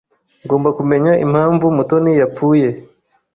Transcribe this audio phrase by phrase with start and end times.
[0.43, 2.69] Ngomba kumenya impamvu Mutoni yapfuye.